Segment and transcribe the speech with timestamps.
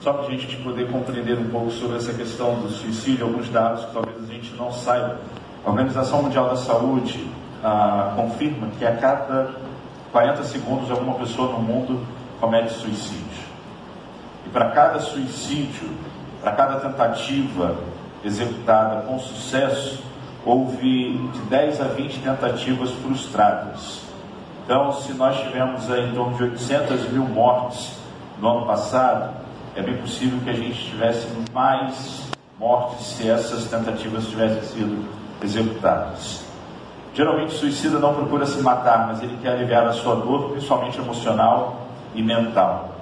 [0.00, 3.84] só para a gente poder compreender um pouco sobre essa questão do suicídio, alguns dados
[3.84, 5.18] que talvez a gente não saiba.
[5.64, 7.28] A Organização Mundial da Saúde
[7.62, 9.50] ah, confirma que a cada
[10.10, 12.00] 40 segundos alguma pessoa no mundo
[12.40, 13.50] comete suicídio.
[14.46, 15.90] E para cada suicídio,
[16.40, 17.76] para cada tentativa
[18.24, 20.02] executada com sucesso,
[20.44, 24.00] houve de 10 a 20 tentativas frustradas.
[24.64, 27.98] Então, se nós tivemos em torno de 800 mil mortes
[28.40, 29.39] no ano passado,
[29.76, 35.08] é bem possível que a gente tivesse mais mortes se essas tentativas tivessem sido
[35.42, 36.44] executadas.
[37.14, 40.98] Geralmente o suicida não procura se matar, mas ele quer aliviar a sua dor, principalmente
[40.98, 42.94] emocional e mental.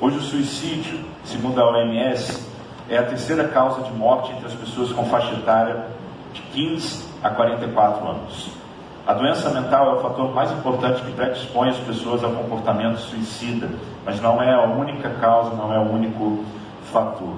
[0.00, 2.46] Hoje o suicídio, segundo a OMS,
[2.88, 5.86] é a terceira causa de morte entre as pessoas com faixa etária
[6.32, 8.61] de 15 a 44 anos.
[9.04, 13.68] A doença mental é o fator mais importante que predispõe as pessoas ao comportamento suicida,
[14.06, 16.44] mas não é a única causa, não é o único
[16.92, 17.34] fator.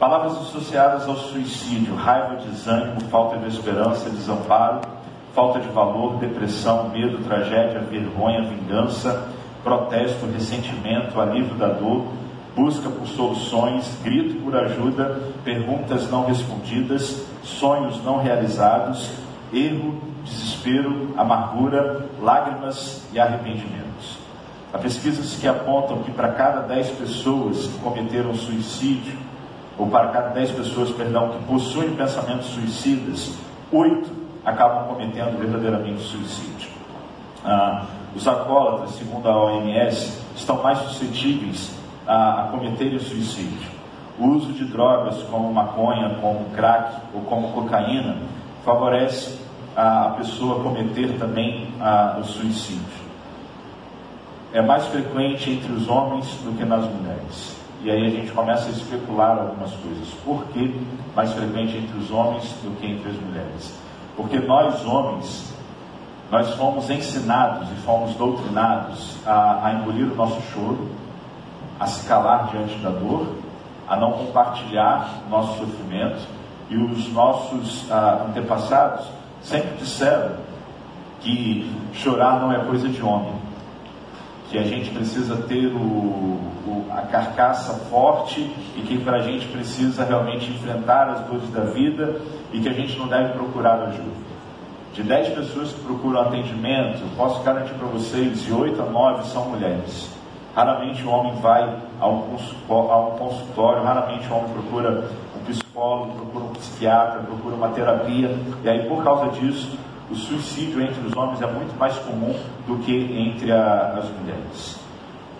[0.00, 4.80] Palavras associadas ao suicídio: raiva, desânimo, falta de esperança, desamparo,
[5.34, 9.28] falta de valor, depressão, medo, tragédia, vergonha, vingança,
[9.62, 12.06] protesto, ressentimento, alívio da dor,
[12.56, 19.10] busca por soluções, grito por ajuda, perguntas não respondidas, sonhos não realizados,
[19.52, 20.08] erro,
[20.58, 24.18] desespero, amargura, lágrimas e arrependimentos.
[24.72, 29.16] Há pesquisas que apontam que para cada 10 pessoas que cometeram suicídio,
[29.78, 33.34] ou para cada 10 pessoas, perdão, que possuem pensamentos suicidas,
[33.72, 34.10] 8
[34.44, 36.70] acabam cometendo verdadeiramente suicídio.
[37.44, 41.74] Ah, os alcoólatras, segundo a OMS, estão mais suscetíveis
[42.06, 43.78] a, a cometerem suicídio.
[44.18, 48.16] O uso de drogas como maconha, como crack ou como cocaína
[48.64, 49.38] favorece
[49.78, 53.06] a, pessoa cometer também a, o suicídio.
[54.52, 57.56] É mais frequente entre os homens do que nas mulheres.
[57.84, 60.08] E aí a gente começa a especular algumas coisas.
[60.24, 60.74] Por que
[61.14, 63.78] mais frequente entre os homens do que entre as mulheres?
[64.16, 65.54] Porque nós, homens,
[66.28, 70.88] nós fomos ensinados e fomos doutrinados a, a engolir o nosso choro,
[71.78, 73.36] a se calar diante da dor,
[73.86, 76.26] a não compartilhar nosso sofrimento.
[76.68, 80.32] E os nossos ah, antepassados sempre disseram
[81.20, 83.34] que chorar não é coisa de homem,
[84.50, 88.40] que a gente precisa ter o, o, a carcaça forte
[88.76, 92.20] e que para a gente precisa realmente enfrentar as dores da vida
[92.52, 94.28] e que a gente não deve procurar ajuda.
[94.94, 99.50] De 10 pessoas que procuram atendimento, posso garantir para vocês, de 8 a 9 são
[99.50, 100.10] mulheres.
[100.56, 101.62] Raramente o homem vai
[102.00, 102.22] a um,
[103.16, 105.08] consultório, raramente o homem procura
[105.78, 108.36] psicólogo, procura um psiquiatra, procura uma terapia.
[108.64, 109.78] E aí, por causa disso,
[110.10, 112.34] o suicídio entre os homens é muito mais comum
[112.66, 114.80] do que entre a, as mulheres.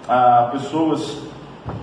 [0.09, 1.23] Ah, pessoas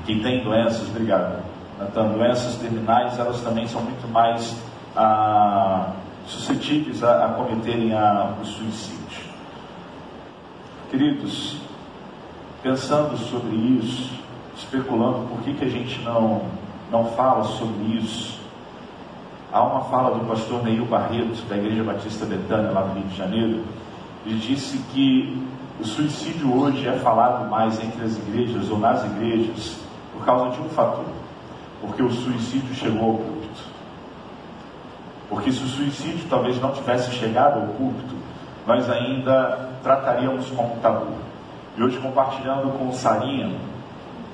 [0.05, 1.43] que têm doenças, obrigado,
[1.77, 4.55] Natan, doenças terminais, elas também são muito mais
[4.95, 5.91] ah,
[6.25, 9.25] suscetíveis a, a cometerem a, o suicídio.
[10.89, 11.57] Queridos,
[12.63, 14.13] pensando sobre isso,
[14.55, 16.43] especulando por que, que a gente não,
[16.89, 18.44] não fala sobre isso,
[19.51, 23.15] há uma fala do pastor Neil Barreto, da Igreja Batista Betânia, lá no Rio de
[23.15, 23.63] Janeiro,
[24.25, 25.41] ele disse que
[25.79, 29.77] o suicídio hoje é falado mais entre as igrejas ou nas igrejas
[30.13, 31.05] por causa de um fator,
[31.81, 33.63] porque o suicídio chegou ao púlpito.
[35.29, 38.15] Porque se o suicídio talvez não tivesse chegado ao púlpito,
[38.65, 41.13] nós ainda trataríamos como tabu.
[41.77, 43.51] E hoje, compartilhando com o Sarinha,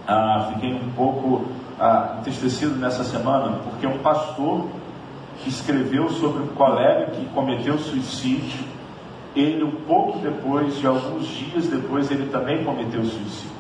[0.08, 1.46] ah, fiquei um pouco
[1.80, 4.68] ah, entristecido nessa semana, porque um pastor
[5.44, 8.60] que escreveu sobre um colega que cometeu suicídio,
[9.36, 13.52] ele, um pouco depois, de alguns dias depois, ele também cometeu suicídio.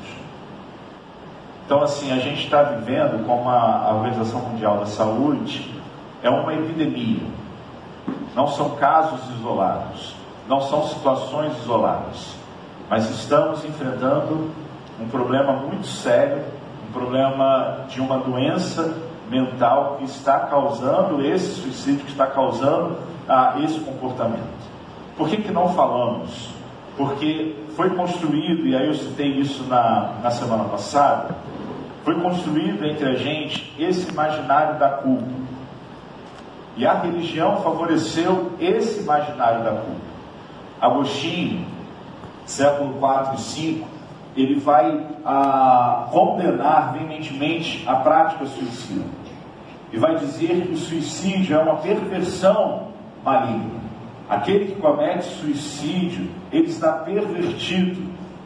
[1.65, 5.73] Então, assim, a gente está vivendo, como a Organização Mundial da Saúde,
[6.21, 7.23] é uma epidemia.
[8.35, 10.15] Não são casos isolados,
[10.47, 12.41] não são situações isoladas
[12.91, 14.51] mas estamos enfrentando
[14.99, 16.43] um problema muito sério,
[16.89, 18.93] um problema de uma doença
[19.31, 22.97] mental que está causando esse suicídio, que está causando
[23.27, 24.43] ah, esse comportamento.
[25.17, 26.49] Por que, que não falamos?
[26.97, 31.33] Porque foi construído, e aí eu citei isso na, na semana passada,
[32.03, 35.41] foi construído entre a gente esse imaginário da culpa.
[36.75, 40.11] E a religião favoreceu esse imaginário da culpa.
[40.81, 41.65] Agostinho,
[42.45, 43.87] século 4 e 5,
[44.35, 49.20] ele vai ah, condenar veementemente a prática suicida.
[49.91, 52.87] E vai dizer que o suicídio é uma perversão
[53.23, 53.81] maligna.
[54.29, 58.01] Aquele que comete suicídio, ele está pervertido,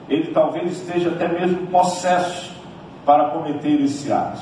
[0.09, 2.51] ele talvez esteja até mesmo possesso
[3.06, 4.42] para cometer esse ato.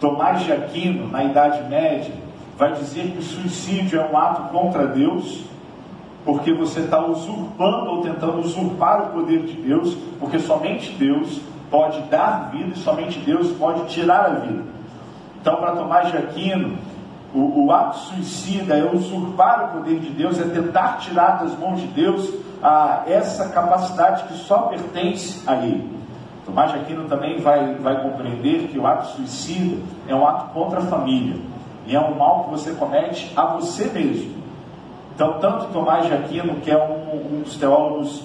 [0.00, 2.12] Tomás de Aquino, na Idade Média,
[2.58, 5.44] vai dizer que o suicídio é um ato contra Deus,
[6.24, 11.40] porque você está usurpando ou tentando usurpar o poder de Deus, porque somente Deus
[11.70, 14.64] pode dar vida e somente Deus pode tirar a vida.
[15.42, 16.78] Então, para Tomás de Aquino,
[17.34, 21.80] o, o, ato suicida é usurpar o poder de Deus, é tentar tirar das mãos
[21.80, 25.90] de Deus a, essa capacidade que só pertence a Ele.
[26.46, 30.78] Tomás de Aquino também vai, vai compreender que o ato suicida é um ato contra
[30.78, 31.34] a família
[31.88, 34.40] e é um mal que você comete a você mesmo.
[35.12, 38.22] Então, tanto Tomás de Aquino, que é um, um dos teólogos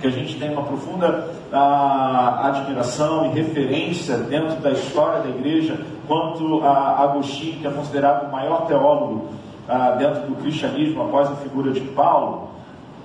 [0.00, 5.78] que a gente tem uma profunda ah, admiração e referência dentro da história da igreja,
[6.12, 9.28] quanto a Agostinho, que é considerado o maior teólogo
[9.66, 12.50] ah, dentro do cristianismo após a figura de Paulo,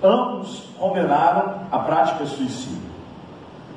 [0.04, 2.86] ambos condenaram a prática suicida.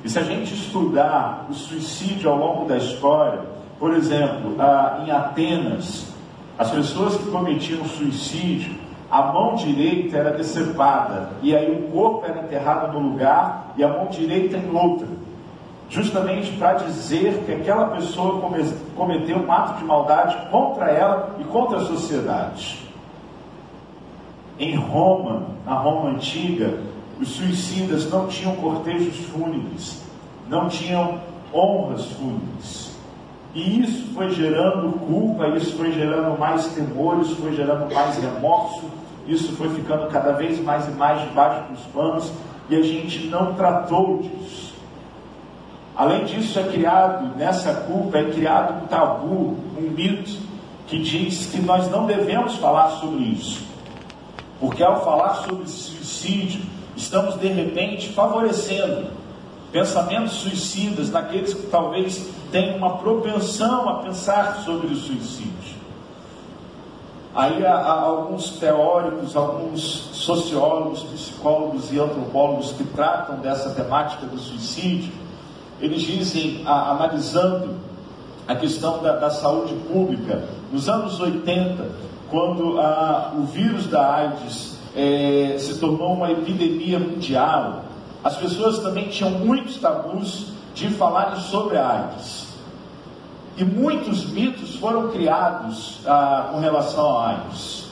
[0.03, 3.39] E se a gente estudar o suicídio ao longo da história,
[3.79, 6.13] por exemplo, ah, em Atenas,
[6.59, 8.75] as pessoas que cometiam suicídio
[9.09, 13.89] a mão direita era decepada, e aí o corpo era enterrado no lugar e a
[13.89, 15.07] mão direita em outra,
[15.91, 18.41] justamente para dizer que aquela pessoa
[18.97, 22.89] cometeu um ato de maldade contra ela e contra a sociedade.
[24.59, 26.79] Em Roma, na Roma antiga,
[27.21, 30.03] os suicidas não tinham cortejos fúnebres,
[30.49, 31.19] não tinham
[31.53, 32.97] honras fúnebres.
[33.53, 38.85] E isso foi gerando culpa, isso foi gerando mais temor, isso foi gerando mais remorso,
[39.27, 42.33] isso foi ficando cada vez mais e mais debaixo dos panos
[42.69, 44.70] e a gente não tratou disso.
[46.01, 50.31] Além disso, é criado, nessa culpa, é criado um tabu, um mito,
[50.87, 53.61] que diz que nós não devemos falar sobre isso.
[54.59, 56.63] Porque ao falar sobre suicídio,
[56.97, 59.09] estamos de repente favorecendo
[59.71, 65.77] pensamentos suicidas naqueles que talvez tenham uma propensão a pensar sobre o suicídio.
[67.35, 69.83] Aí há, há, alguns teóricos, alguns
[70.15, 75.21] sociólogos, psicólogos e antropólogos que tratam dessa temática do suicídio,
[75.81, 77.77] eles dizem, a, analisando
[78.47, 81.89] a questão da, da, saúde pública, nos anos 80,
[82.31, 87.85] quando a, o vírus da AIDS é, se tornou uma epidemia mundial,
[88.23, 92.49] as pessoas também tinham muitos tabus de falarem sobre a AIDS.
[93.57, 97.89] E muitos mitos foram criados ah, com relação a AIDS.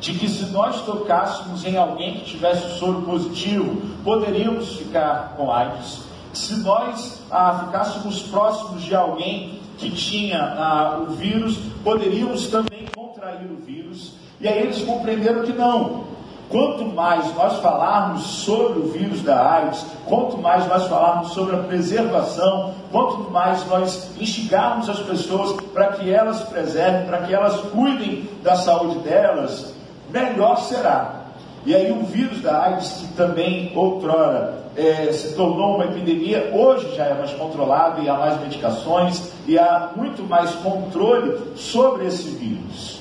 [0.00, 6.03] De que se nós tocássemos em alguém que tivesse soro positivo, poderíamos ficar com AIDS.
[6.34, 13.50] Se nós ah, ficássemos próximos de alguém que tinha ah, o vírus, poderíamos também contrair
[13.50, 14.14] o vírus.
[14.40, 16.04] E aí eles compreenderam que não,
[16.50, 21.60] Quanto mais nós falarmos sobre o vírus da AIDS, quanto mais nós falarmos sobre a
[21.60, 28.28] preservação, quanto mais nós instigarmos as pessoas para que elas preservem, para que elas cuidem
[28.42, 29.74] da saúde delas,
[30.10, 31.23] melhor será.
[31.66, 36.94] E aí o vírus da AIDS, que também outrora é, se tornou uma epidemia, hoje
[36.94, 42.28] já é mais controlado e há mais medicações e há muito mais controle sobre esse
[42.30, 43.00] vírus.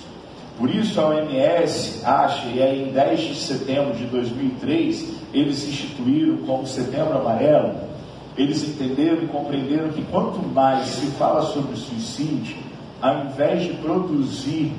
[0.58, 6.38] Por isso a OMS acha, e aí em 10 de setembro de 2003, eles instituíram
[6.46, 7.74] como setembro amarelo,
[8.38, 12.56] eles entenderam e compreenderam que quanto mais se fala sobre suicídio,
[13.02, 14.72] ao invés de produzir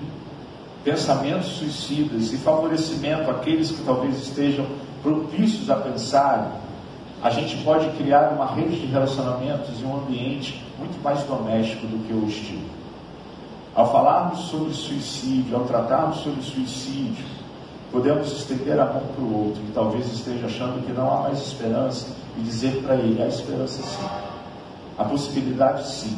[0.84, 4.66] pensamentos suicidas e favorecimento àqueles que talvez estejam
[5.02, 6.60] propícios a pensar,
[7.22, 12.06] a gente pode criar uma rede de relacionamentos e um ambiente muito mais doméstico do
[12.06, 12.60] que o hostil.
[13.74, 17.24] Ao falarmos sobre suicídio, ao tratarmos sobre suicídio,
[17.90, 21.38] podemos estender a mão para o outro que talvez esteja achando que não há mais
[21.40, 24.06] esperança e dizer para ele: há esperança sim.
[24.98, 26.16] A possibilidade sim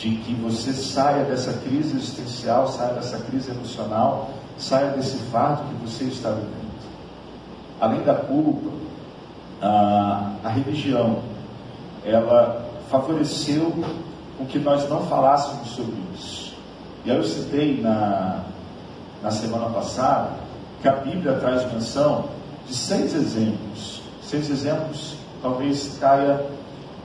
[0.00, 5.86] de que você saia dessa crise existencial, saia dessa crise emocional, saia desse fardo que
[5.86, 6.70] você está vivendo.
[7.78, 8.70] Além da culpa,
[9.60, 11.18] a, a religião,
[12.02, 13.72] ela favoreceu
[14.38, 16.54] com que nós não falássemos sobre isso.
[17.04, 18.44] E aí eu citei na,
[19.22, 20.30] na semana passada
[20.80, 22.24] que a Bíblia traz menção
[22.66, 24.00] de seis exemplos.
[24.22, 26.40] Seis exemplos talvez caia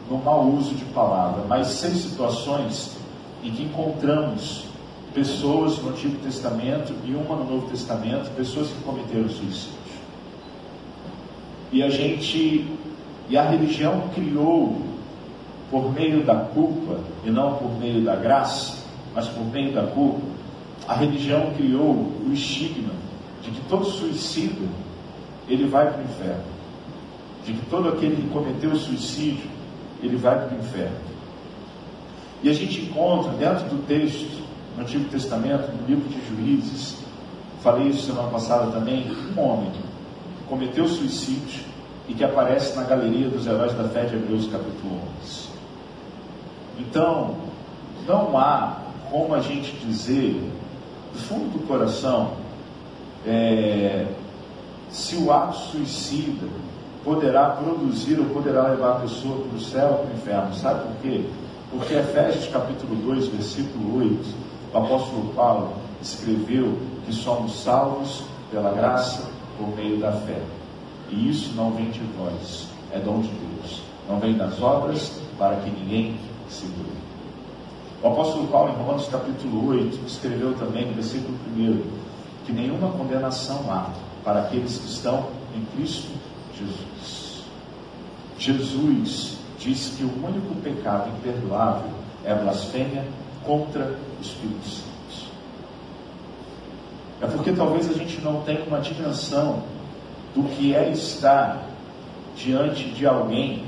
[0.09, 2.95] no mau uso de palavra, mas seis situações
[3.43, 4.65] em que encontramos
[5.13, 9.73] pessoas no Antigo Testamento e uma no Novo Testamento, pessoas que cometeram suicídio.
[11.71, 12.67] E a gente,
[13.29, 14.81] e a religião criou
[15.71, 18.77] por meio da culpa e não por meio da graça,
[19.13, 20.21] mas por meio da culpa,
[20.87, 22.93] a religião criou o estigma
[23.41, 24.67] de que todo suicida
[25.47, 26.43] ele vai para o inferno,
[27.45, 29.54] de que todo aquele que cometeu suicídio
[30.05, 30.97] ele vai para o inferno.
[32.43, 34.43] E a gente encontra dentro do texto,
[34.75, 36.97] no Antigo Testamento, no livro de Juízes,
[37.61, 41.63] falei isso semana passada também, um homem que cometeu suicídio
[42.07, 45.49] e que aparece na galeria dos heróis da fé de Hebreus capítulo 11.
[46.77, 47.35] Então,
[48.07, 50.33] não há como a gente dizer,
[51.13, 52.33] do fundo do coração,
[53.25, 54.05] é,
[54.89, 56.47] se o ato suicida
[57.05, 60.55] poderá produzir ou poderá levar a pessoa para o céu ou para o inferno.
[60.55, 61.25] Sabe por quê?
[61.69, 64.25] Porque Efésios capítulo 2, versículo 8,
[64.73, 70.41] o apóstolo Paulo escreveu que somos salvos pela graça por meio da fé.
[71.11, 73.83] E isso não vem de nós, é dom de Deus.
[74.09, 76.19] Não vem das obras para que ninguém
[76.49, 77.05] se glorie.
[78.01, 81.81] O apóstolo Paulo, em Romanos capítulo 8, escreveu também no versículo 1
[82.45, 83.89] que nenhuma condenação há
[84.23, 86.11] para aqueles que estão em Cristo
[86.57, 87.43] Jesus.
[88.37, 91.89] Jesus disse que o único pecado imperdoável
[92.23, 93.05] é a blasfêmia
[93.43, 94.85] contra o Espírito Santo.
[97.21, 99.63] É porque talvez a gente não tenha uma dimensão
[100.35, 101.63] do que é estar
[102.35, 103.63] diante de alguém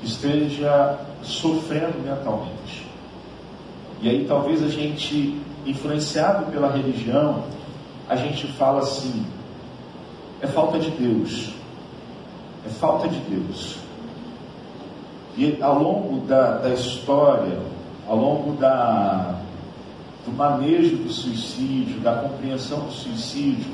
[0.00, 2.86] que esteja sofrendo mentalmente.
[4.00, 7.44] E aí talvez a gente, influenciado pela religião,
[8.08, 9.26] a gente fala assim,
[10.40, 11.57] é falta de Deus.
[12.66, 13.76] É falta de Deus.
[15.36, 17.60] E ao longo da, da história,
[18.08, 19.38] ao longo da,
[20.26, 23.72] do manejo do suicídio, da compreensão do suicídio,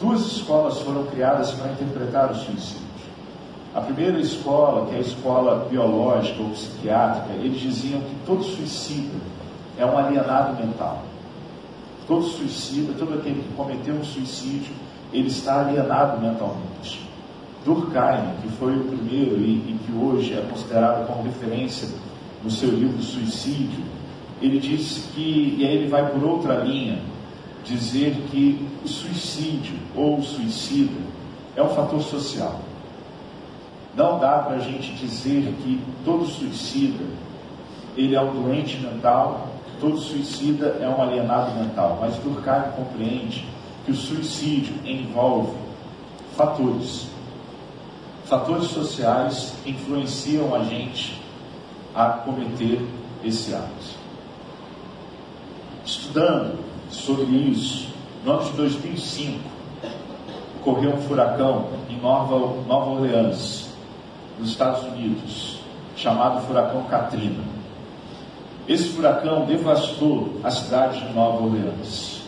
[0.00, 2.86] duas escolas foram criadas para interpretar o suicídio.
[3.74, 9.18] A primeira escola, que é a escola biológica ou psiquiátrica, eles diziam que todo suicida
[9.78, 11.02] é um alienado mental.
[12.08, 14.72] Todo suicida, todo aquele que cometeu um suicídio,
[15.12, 17.05] ele está alienado mentalmente.
[17.66, 21.88] Durkheim, que foi o primeiro e, e que hoje é considerado como referência
[22.42, 23.84] no seu livro Suicídio,
[24.40, 26.98] ele disse que, e aí ele vai por outra linha,
[27.64, 31.00] dizer que o suicídio ou o suicida
[31.54, 32.60] é um fator social.
[33.94, 37.04] Não dá para a gente dizer que todo suicida
[37.96, 43.46] ele é um doente mental todo suicida é um alienado mental, mas Durkheim compreende
[43.84, 45.56] que o suicídio envolve
[46.36, 47.08] fatores,
[48.26, 51.22] fatores sociais influenciam a gente
[51.94, 52.84] a cometer
[53.24, 53.96] esse ato.
[55.84, 56.58] Estudando
[56.90, 57.88] sobre isso,
[58.24, 59.40] no ano de 2005,
[60.60, 63.68] ocorreu um furacão em Nova, Nova Orleans,
[64.38, 65.60] nos Estados Unidos,
[65.96, 67.44] chamado Furacão Katrina.
[68.66, 72.22] Esse furacão devastou a cidade de Nova Orleans.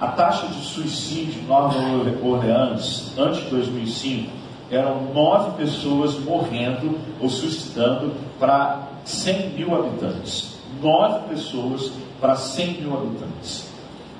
[0.00, 1.76] A taxa de suicídio em Nova
[2.22, 10.54] Orleans, antes de 2005, eram nove pessoas morrendo ou suicidando para 100 mil habitantes.
[10.82, 13.68] Nove pessoas para 100 mil habitantes.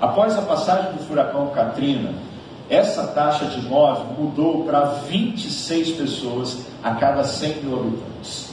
[0.01, 2.13] Após a passagem do furacão Katrina,
[2.69, 8.53] essa taxa de 9 mudou para 26 pessoas a cada 100 mil habitantes.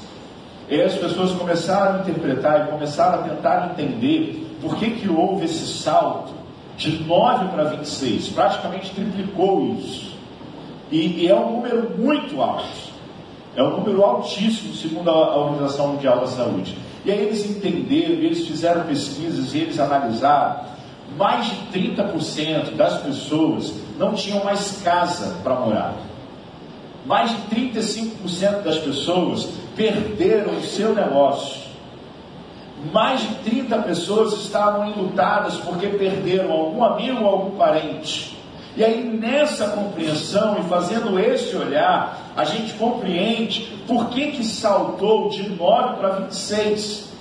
[0.70, 5.46] E as pessoas começaram a interpretar e começaram a tentar entender por que, que houve
[5.46, 6.32] esse salto
[6.78, 10.16] de 9 para 26, praticamente triplicou isso.
[10.92, 12.92] E, e é um número muito alto.
[13.56, 16.78] É um número altíssimo, segundo a Organização Mundial da Saúde.
[17.04, 20.72] E aí eles entenderam, eles fizeram pesquisas e eles analisaram.
[21.18, 25.96] Mais de 30% das pessoas não tinham mais casa para morar.
[27.06, 31.62] Mais de 35% das pessoas perderam o seu negócio.
[32.94, 38.41] Mais de 30 pessoas estavam enlutadas porque perderam algum amigo ou algum parente.
[38.76, 45.30] E aí, nessa compreensão e fazendo esse olhar, a gente compreende por que, que saltou
[45.30, 47.12] de 9 para 26.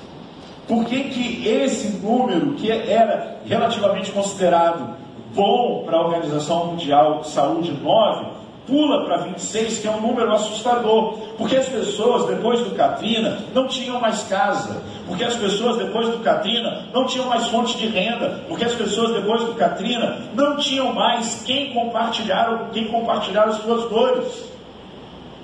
[0.68, 4.94] Por que, que esse número, que era relativamente considerado
[5.34, 8.26] bom para a Organização Mundial de Saúde 9,
[8.66, 13.66] pula para 26, que é um número assustador, porque as pessoas depois do Katrina não
[13.66, 14.80] tinham mais casa,
[15.10, 19.12] porque as pessoas depois do Katrina não tinham mais fonte de renda, porque as pessoas
[19.12, 24.48] depois do Katrina não tinham mais quem compartilhar, quem compartilhar as suas dores.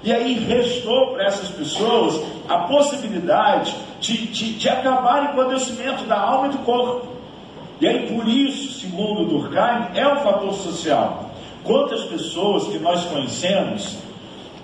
[0.04, 6.04] E aí restou para essas pessoas a possibilidade de, de, de acabarem com o adoecimento
[6.04, 7.08] da alma e do corpo.
[7.80, 11.32] E aí, por isso, segundo Durkheim, é um fator social.
[11.64, 13.99] Quantas pessoas que nós conhecemos,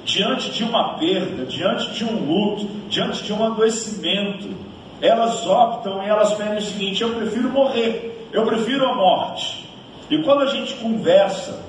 [0.05, 4.72] diante de uma perda, diante de um luto, diante de um adoecimento,
[5.03, 9.69] elas optam e elas pedem o seguinte: eu prefiro morrer, eu prefiro a morte.
[10.09, 11.61] E quando a gente conversa,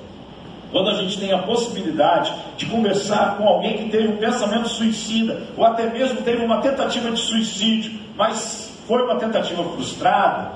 [0.72, 5.42] quando a gente tem a possibilidade de conversar com alguém que teve um pensamento suicida,
[5.58, 10.52] ou até mesmo teve uma tentativa de suicídio, mas foi uma tentativa frustrada,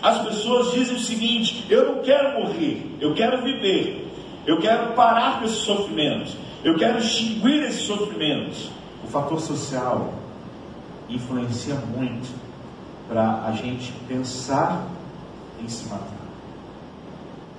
[0.00, 4.08] as pessoas dizem o seguinte: eu não quero morrer, eu quero viver,
[4.46, 6.30] eu quero parar com esse sofrimento,
[6.62, 8.72] eu quero extinguir esse sofrimento.
[9.02, 10.23] O fator social
[11.08, 12.34] influencia muito
[13.08, 14.86] para a gente pensar
[15.62, 16.08] em se matar.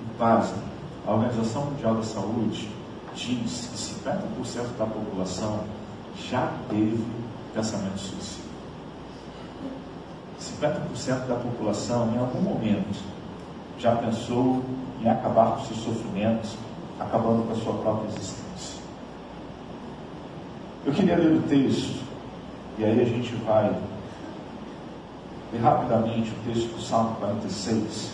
[0.02, 0.62] E pasme,
[1.06, 2.68] a Organização Mundial da Saúde
[3.14, 5.60] diz que 50% da população
[6.28, 7.02] já teve
[7.54, 8.46] pensamento suicida.
[10.40, 13.02] 50% da população, em algum momento,
[13.78, 14.62] já pensou
[15.02, 16.56] em acabar com seus sofrimentos,
[16.98, 18.80] acabando com a sua própria existência.
[20.84, 22.05] Eu queria ler o texto,
[22.78, 23.74] e aí a gente vai
[25.52, 28.12] ler rapidamente o texto do Salmo 46,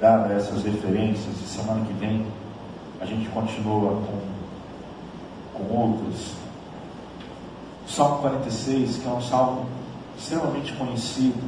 [0.00, 2.26] dada essas referências, e semana que vem
[3.00, 4.00] a gente continua
[5.52, 6.32] com, com outros.
[7.86, 9.66] O Salmo 46, que é um salmo
[10.16, 11.42] extremamente conhecido,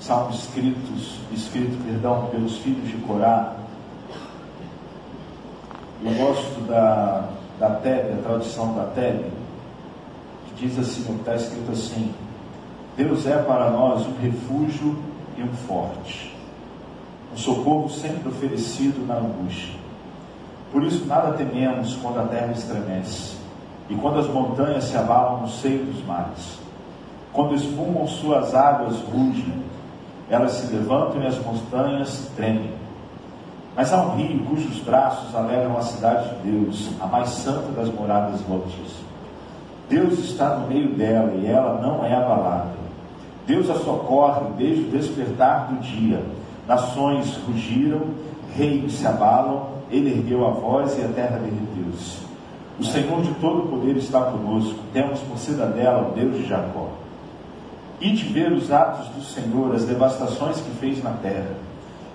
[0.00, 3.56] salmo escritos, escrito, perdão, pelos filhos de Corá.
[6.04, 9.35] Eu gosto da, da Tebe, a tradução da Tebe,
[10.58, 12.12] diz assim, está escrito assim,
[12.96, 14.96] Deus é para nós um refúgio
[15.36, 16.34] e um forte,
[17.32, 19.74] um socorro sempre oferecido na angústia.
[20.72, 23.36] Por isso nada tememos quando a terra estremece
[23.88, 26.58] e quando as montanhas se abalam no seio dos mares.
[27.32, 29.62] Quando espumam suas águas rugem,
[30.30, 32.72] elas se levantam e as montanhas tremem.
[33.76, 37.92] Mas há um rio cujos braços alegram a cidade de Deus, a mais santa das
[37.92, 39.06] moradas do Altíssimo.
[39.88, 42.76] Deus está no meio dela e ela não é abalada.
[43.46, 46.20] Deus a socorre desde o despertar do dia.
[46.66, 48.02] Nações rugiram,
[48.56, 52.26] reinos se abalam, ele ergueu a voz e a terra derreteu-se.
[52.78, 56.88] O Senhor de todo o poder está conosco, temos por cidadela o Deus de Jacó.
[58.00, 61.54] E de ver os atos do Senhor, as devastações que fez na terra.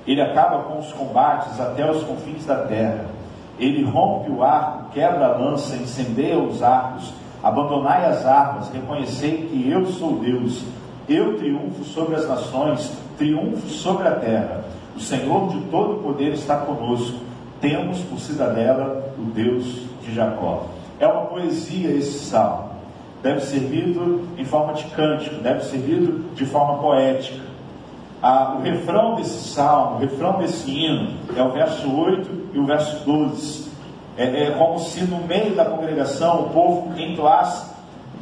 [0.06, 3.06] Ele acaba com os combates até os confins da terra.
[3.58, 7.14] Ele rompe o arco, quebra a lança, incendeia os arcos.
[7.44, 10.64] Abandonai as armas, reconhecei que eu sou Deus.
[11.10, 14.64] Eu triunfo sobre as nações, triunfo sobre a terra.
[14.96, 17.18] O Senhor de todo o poder está conosco.
[17.60, 19.66] Temos por cidadela o Deus
[20.04, 20.68] de Jacó.
[21.00, 22.72] É uma poesia esse salmo.
[23.24, 27.40] Deve ser lido em forma de cântico, deve ser lido de forma poética.
[28.22, 32.66] Ah, o refrão desse salmo, o refrão desse hino, é o verso 8 e o
[32.66, 33.71] verso 12.
[34.18, 37.72] É, é como se no meio da congregação o povo entoasse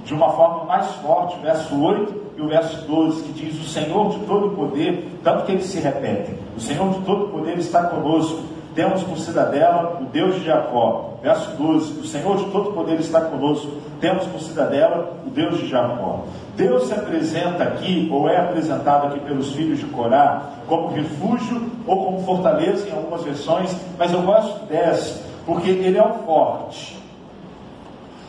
[0.05, 3.67] de uma forma mais forte o verso 8 e o verso 12, que diz: O
[3.67, 7.83] Senhor de todo poder, tanto que eles se repetem: O Senhor de todo poder está
[7.83, 8.43] conosco
[8.79, 11.15] temos por cidadela o Deus de Jacó.
[11.21, 13.67] Verso 12: O Senhor de todo poder está conosco.
[13.99, 16.23] Temos por cidadela o Deus de Jacó.
[16.55, 22.05] Deus se apresenta aqui, ou é apresentado aqui pelos filhos de Corá, como refúgio ou
[22.05, 26.95] como fortaleza em algumas versões, mas eu gosto dessa, porque ele é o forte.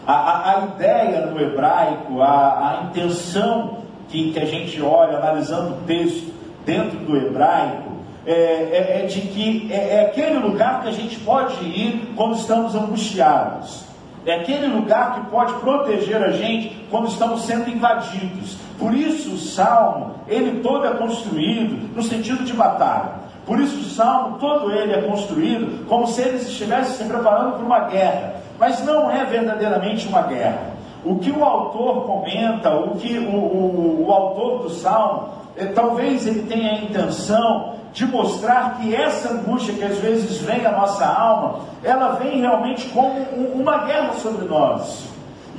[0.06, 5.74] A, a, a ideia no hebraico, a, a intenção que, que a gente olha analisando
[5.74, 6.32] o texto
[6.64, 7.90] dentro do hebraico,
[8.26, 12.36] é, é, é de que é, é aquele lugar que a gente pode ir quando
[12.36, 13.84] estamos angustiados.
[14.24, 18.56] É aquele lugar que pode proteger a gente quando estamos sendo invadidos.
[18.78, 23.20] Por isso o salmo, ele todo é construído no sentido de batalha.
[23.50, 27.66] Por isso o salmo todo ele é construído como se eles estivessem se preparando para
[27.66, 28.34] uma guerra.
[28.60, 30.70] Mas não é verdadeiramente uma guerra.
[31.04, 36.28] O que o autor comenta, o que o, o, o autor do salmo, é, talvez
[36.28, 41.04] ele tenha a intenção de mostrar que essa angústia que às vezes vem à nossa
[41.04, 43.18] alma, ela vem realmente como
[43.52, 45.08] uma guerra sobre nós.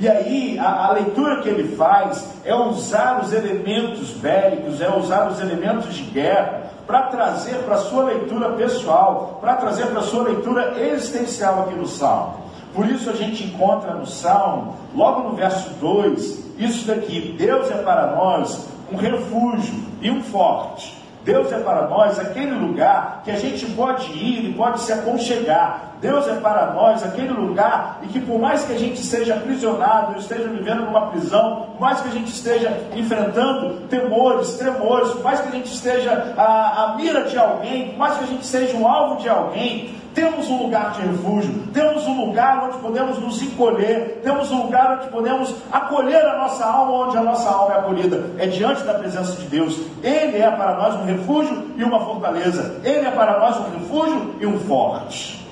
[0.00, 5.28] E aí a, a, leitura que ele faz é usar os elementos bélicos, é usar
[5.28, 10.04] os elementos de guerra para trazer para a sua leitura pessoal, para trazer para a
[10.04, 12.42] sua leitura existencial aqui no Salmo.
[12.74, 17.78] Por isso a gente encontra no Salmo, logo no verso 2, isso daqui: Deus é
[17.78, 23.36] para nós um refúgio e um forte Deus é para nós aquele lugar que a
[23.36, 25.92] gente pode ir e pode se aconchegar.
[26.00, 30.18] Deus é para nós aquele lugar e que por mais que a gente seja aprisionado,
[30.18, 35.40] esteja vivendo numa prisão, por mais que a gente esteja enfrentando temores, tremores, por mais
[35.40, 38.88] que a gente esteja à, mira de alguém, por mais que a gente seja um
[38.88, 44.20] alvo de alguém, temos um lugar de refúgio, temos um lugar onde podemos nos encolher,
[44.22, 48.30] temos um lugar onde podemos acolher a nossa alma, onde a nossa alma é acolhida.
[48.38, 49.78] É diante da presença de Deus.
[50.02, 52.80] Ele é para nós um refúgio e uma fortaleza.
[52.84, 55.46] Ele é para nós um refúgio e um forte.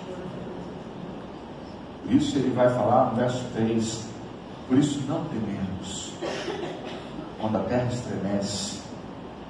[2.05, 4.09] Por isso ele vai falar no verso 3:
[4.69, 6.13] Por isso não tememos.
[7.41, 8.81] quando a terra estremece,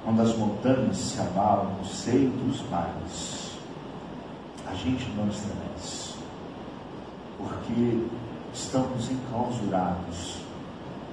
[0.05, 3.40] quando as montanhas se abalam no seio dos mares,
[4.71, 6.15] a gente não estremece,
[7.37, 8.07] porque
[8.53, 10.37] estamos enclausurados,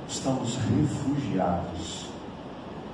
[0.09, 2.07] estamos refugiados,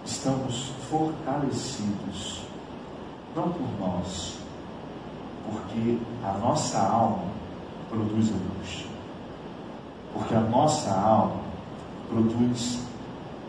[0.07, 2.43] estamos fortalecidos,
[3.37, 4.39] não por nós,
[5.51, 7.25] porque a nossa alma
[7.91, 8.87] produz angústia,
[10.15, 11.43] porque a nossa alma
[12.09, 12.81] produz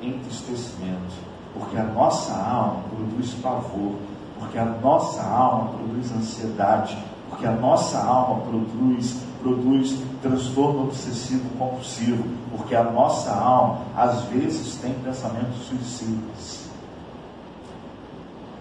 [0.01, 1.15] entristecimento,
[1.53, 3.95] porque a nossa alma produz pavor,
[4.39, 6.97] porque a nossa alma produz ansiedade,
[7.29, 14.75] porque a nossa alma produz produz transtorno obsessivo compulsivo, porque a nossa alma às vezes
[14.77, 16.67] tem pensamentos suicidas.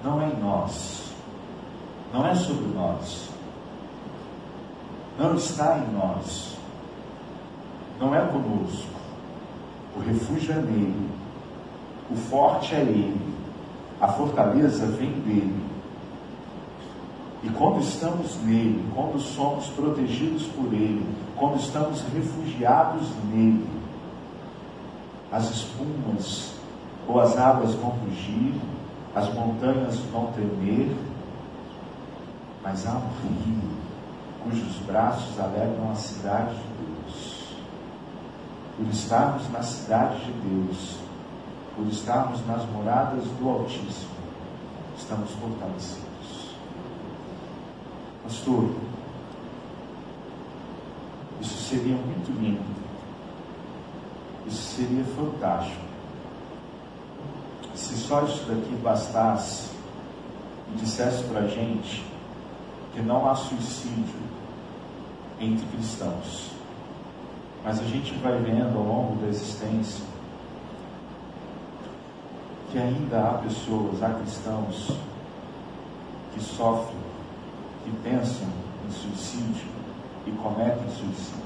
[0.04, 1.04] Não é em nós,
[2.12, 3.30] não é sobre nós,
[5.18, 6.54] não está em nós,
[7.98, 8.92] não é conosco.
[9.96, 11.10] O refúgio é nele,
[12.10, 13.34] o forte é ele,
[13.98, 15.63] a fortaleza vem dele.
[17.44, 23.68] E quando estamos nele, quando somos protegidos por ele, quando estamos refugiados nele,
[25.30, 26.54] as espumas
[27.06, 28.54] ou as águas vão rugir,
[29.14, 30.96] as montanhas vão tremer,
[32.62, 33.74] mas há um rio
[34.44, 37.44] cujos braços alegram a cidade de Deus.
[38.76, 40.98] Por estarmos na cidade de Deus,
[41.76, 44.10] por estarmos nas moradas do Altíssimo,
[44.98, 46.03] estamos fortalecidos.
[48.24, 48.70] Pastor,
[51.42, 52.64] isso seria muito lindo.
[54.46, 55.84] Isso seria fantástico.
[57.74, 59.70] Se só isso daqui bastasse
[60.72, 62.02] e dissesse para a gente
[62.94, 64.14] que não há suicídio
[65.38, 66.50] entre cristãos.
[67.62, 70.04] Mas a gente vai vendo ao longo da existência
[72.70, 74.92] que ainda há pessoas, há cristãos
[76.32, 77.03] que sofrem
[77.84, 78.48] que pensam
[78.86, 79.68] em suicídio
[80.26, 81.44] e cometem suicídio.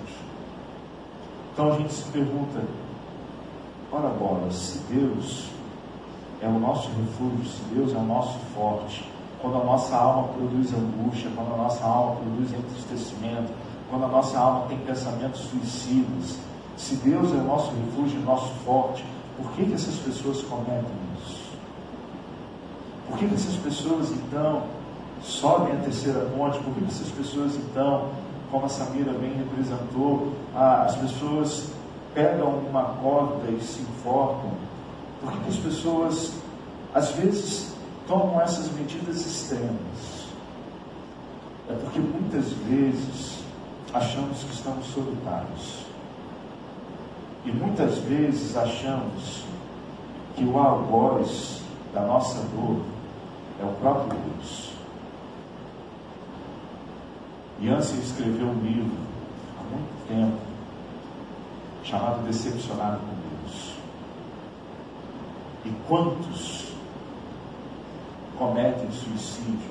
[1.53, 2.62] Então a gente se pergunta,
[3.90, 5.48] ora bola, se Deus
[6.40, 9.05] é o nosso refúgio, se Deus é o nosso forte,
[9.42, 13.53] quando a nossa alma produz angústia, quando a nossa alma produz entristecimento,
[13.90, 16.38] quando a nossa alma tem pensamentos suicidas,
[16.77, 19.05] se Deus é o nosso refúgio, nosso forte,
[19.37, 20.85] por que, que essas pessoas cometem
[21.18, 21.48] isso?
[23.09, 24.62] Por que, que essas pessoas então
[25.23, 28.11] sobem a terceira ponte, por que essas pessoas então,
[28.51, 31.71] como a Samira bem representou, as pessoas
[32.15, 34.51] pegam uma corda e se enforcam?
[35.21, 36.33] Por que as pessoas
[36.95, 37.75] às vezes
[38.07, 40.19] tomam essas medidas extremas?
[41.69, 43.39] É porque muitas vezes
[43.93, 45.87] achamos que estamos solitários.
[47.45, 49.45] E muitas vezes achamos
[50.37, 52.81] que o algoz da nossa dor
[53.61, 54.68] é o próprio Deus.
[57.61, 58.97] Yancey escreveu um livro
[59.59, 60.38] há muito tempo
[61.83, 63.73] chamado Decepcionado com Deus.
[65.64, 66.73] E quantos
[68.38, 69.71] cometem suicídio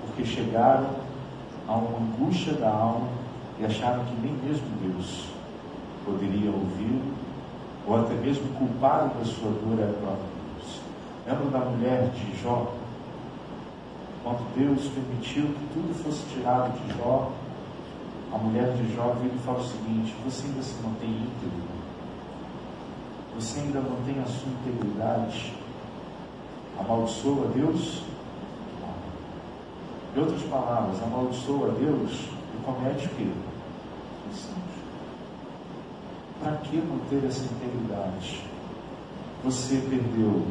[0.00, 0.88] porque chegaram
[1.66, 3.08] a uma angústia da alma
[3.60, 5.26] e acharam que nem mesmo Deus
[6.06, 7.12] poderia ouvi-lo
[7.86, 10.80] ou até mesmo culpado da sua dor era o próprio Deus.
[11.26, 12.77] Lembra da mulher de Jó?
[14.22, 17.30] Quando Deus permitiu que tudo fosse tirado de Jó,
[18.32, 21.78] a mulher de Jó veio e fala o seguinte: Você ainda se mantém íntegro?
[23.36, 25.54] Você ainda mantém a sua integridade?
[26.78, 28.02] Amaldiçoa Deus?
[30.16, 32.12] Em outras palavras, amaldiçoa a Deus
[32.54, 33.30] e comete o quê?
[36.42, 38.42] Para que manter essa integridade?
[39.44, 40.44] Você perdeu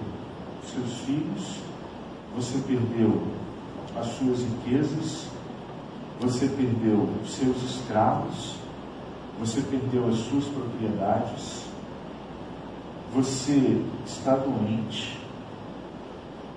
[0.66, 1.58] seus filhos,
[2.36, 3.22] você perdeu
[4.00, 5.28] as suas riquezas,
[6.20, 8.56] você perdeu os seus escravos,
[9.40, 11.66] você perdeu as suas propriedades,
[13.14, 15.20] você está doente.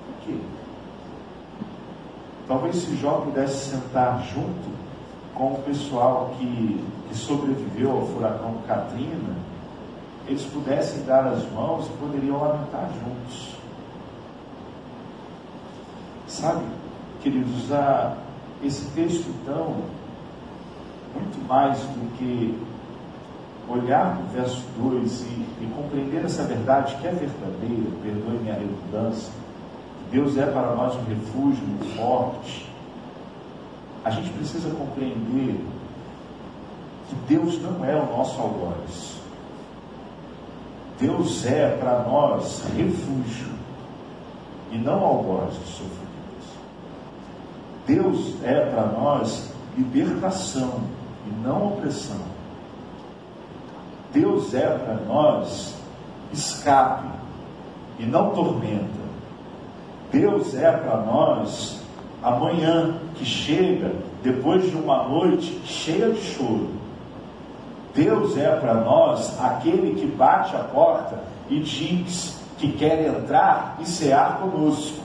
[0.07, 0.39] Por quê?
[2.49, 4.71] Talvez se Jó pudesse sentar junto
[5.35, 9.37] com o pessoal que, que sobreviveu ao furacão Katrina,
[10.27, 13.55] eles pudessem dar as mãos e poderiam lamentar juntos.
[16.27, 16.80] Sabe?
[17.23, 18.17] Queridos, a
[18.63, 19.77] esse texto, então,
[21.15, 22.59] muito mais do que
[23.69, 28.55] olhar para o verso 2 e, e, compreender essa verdade que é verdadeira, perdoe minha
[28.55, 29.33] redundância,
[30.11, 32.69] Deus é para nós um refúgio muito forte,
[34.05, 35.61] a gente precisa compreender
[37.09, 39.21] que Deus não é o nosso algoz.
[40.99, 43.49] Deus é para nós refúgio
[44.71, 46.00] e não algoz de sofrimentos.
[47.91, 50.83] Deus é para nós libertação
[51.27, 52.21] e não opressão.
[54.13, 55.75] Deus é para nós
[56.33, 57.09] escape
[57.99, 59.01] e não tormenta.
[60.13, 61.83] Deus é para nós
[62.23, 66.71] amanhã que chega depois de uma noite cheia de choro.
[67.93, 73.85] Deus é para nós aquele que bate a porta e diz que quer entrar e
[73.85, 75.00] cear conosco.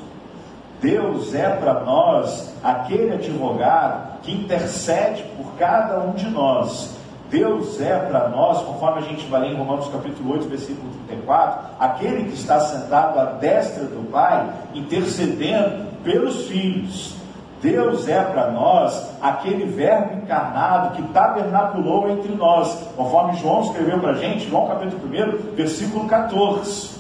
[0.82, 6.96] Deus é para nós aquele advogado que intercede por cada um de nós.
[7.30, 11.76] Deus é para nós, conforme a gente vai ler em Romanos capítulo 8, versículo 34,
[11.80, 17.16] aquele que está sentado à destra do Pai, intercedendo pelos filhos.
[17.62, 24.12] Deus é para nós aquele verbo encarnado que tabernaculou entre nós, conforme João escreveu para
[24.12, 26.95] a gente, João capítulo 1, versículo 14.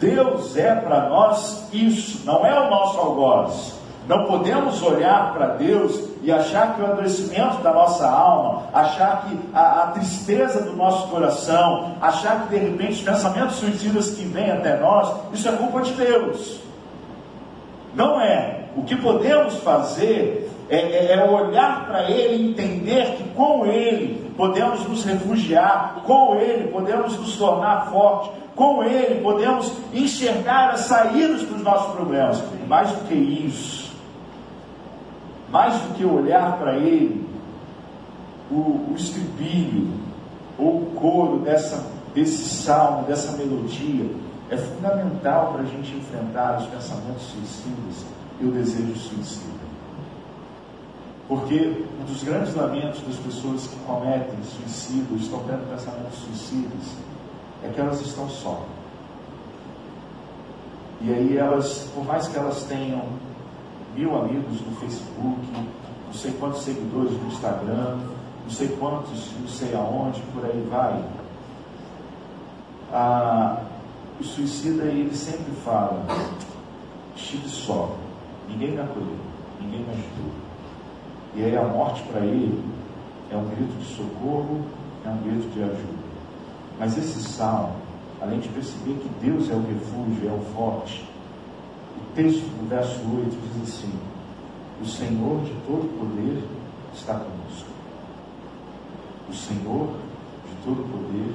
[0.00, 3.78] Deus é para nós isso, não é o nosso algoz.
[4.08, 9.38] Não podemos olhar para Deus e achar que o adoecimento da nossa alma, achar que
[9.54, 14.50] a, a, tristeza do nosso coração, achar que de repente os pensamentos suicidas que vêm
[14.50, 16.60] até nós, isso é culpa de Deus.
[17.94, 18.64] Não é.
[18.74, 24.32] O que podemos fazer é, é, é olhar para Ele e entender que com Ele
[24.36, 31.42] podemos nos refugiar, com Ele podemos nos tornar fortes, com Ele podemos enxergar as saídas
[31.44, 32.42] para os nossos problemas.
[32.68, 33.90] Mais do que isso,
[35.50, 37.26] mais do que olhar para Ele,
[38.50, 39.88] o, o estribilho
[40.58, 44.10] ou o coro dessa, desse salmo, dessa melodia,
[44.50, 48.04] é fundamental para a gente enfrentar os pensamentos suicidas
[48.42, 49.58] e o desejo suicida.
[51.26, 57.09] Porque um dos grandes lamentos das pessoas que cometem suicídio, estão tendo pensamentos suicidas,
[57.64, 58.64] é que elas estão só.
[61.02, 63.02] E aí elas, por mais que elas tenham
[63.94, 65.40] mil amigos no Facebook,
[66.06, 67.98] não sei quantos seguidores no Instagram,
[68.44, 71.04] não sei quantos, não sei aonde, por aí vai.
[72.92, 73.62] Ah,
[74.20, 76.04] o suicida ele sempre fala,
[77.16, 77.96] estive só,
[78.48, 79.16] ninguém me acolheu,
[79.60, 80.32] ninguém me ajudou.
[81.34, 82.62] E aí a morte para ele
[83.30, 84.64] é um grito de socorro,
[85.06, 85.99] é um grito de ajuda.
[86.80, 87.76] Mas esse salmo,
[88.22, 91.06] além de perceber que Deus é o refúgio, é o forte,
[91.94, 93.92] o texto do verso 8 diz assim:
[94.80, 96.42] O Senhor de todo poder
[96.94, 97.68] está conosco.
[99.28, 99.88] O Senhor
[100.48, 101.34] de todo poder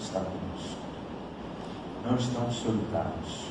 [0.00, 0.78] está conosco.
[2.06, 3.44] Não estamos solitários.